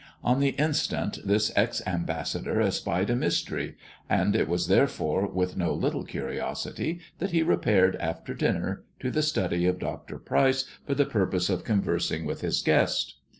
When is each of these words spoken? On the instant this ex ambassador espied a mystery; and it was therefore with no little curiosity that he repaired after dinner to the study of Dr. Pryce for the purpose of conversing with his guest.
On 0.23 0.39
the 0.39 0.55
instant 0.57 1.19
this 1.23 1.51
ex 1.55 1.79
ambassador 1.85 2.59
espied 2.59 3.11
a 3.11 3.15
mystery; 3.15 3.75
and 4.09 4.35
it 4.35 4.47
was 4.47 4.65
therefore 4.65 5.27
with 5.27 5.55
no 5.55 5.75
little 5.75 6.03
curiosity 6.03 7.01
that 7.19 7.29
he 7.29 7.43
repaired 7.43 7.95
after 7.97 8.33
dinner 8.33 8.81
to 8.99 9.11
the 9.11 9.21
study 9.21 9.67
of 9.67 9.77
Dr. 9.77 10.17
Pryce 10.17 10.65
for 10.87 10.95
the 10.95 11.05
purpose 11.05 11.51
of 11.51 11.63
conversing 11.63 12.25
with 12.25 12.41
his 12.41 12.63
guest. 12.63 13.13